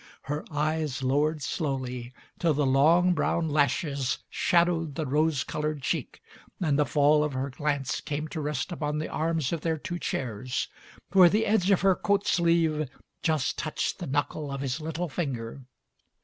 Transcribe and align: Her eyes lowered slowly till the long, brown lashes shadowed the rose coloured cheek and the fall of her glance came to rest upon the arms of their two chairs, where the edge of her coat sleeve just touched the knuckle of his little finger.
Her 0.23 0.43
eyes 0.49 1.03
lowered 1.03 1.43
slowly 1.43 2.11
till 2.39 2.55
the 2.55 2.65
long, 2.65 3.13
brown 3.13 3.49
lashes 3.49 4.17
shadowed 4.31 4.95
the 4.95 5.05
rose 5.05 5.43
coloured 5.43 5.83
cheek 5.83 6.19
and 6.59 6.79
the 6.79 6.87
fall 6.87 7.23
of 7.23 7.33
her 7.33 7.51
glance 7.51 8.01
came 8.03 8.27
to 8.29 8.41
rest 8.41 8.71
upon 8.71 8.97
the 8.97 9.09
arms 9.09 9.53
of 9.53 9.61
their 9.61 9.77
two 9.77 9.99
chairs, 9.99 10.67
where 11.11 11.29
the 11.29 11.45
edge 11.45 11.69
of 11.69 11.81
her 11.81 11.93
coat 11.95 12.25
sleeve 12.25 12.89
just 13.21 13.59
touched 13.59 13.99
the 13.99 14.07
knuckle 14.07 14.51
of 14.51 14.61
his 14.61 14.81
little 14.81 15.07
finger. 15.07 15.65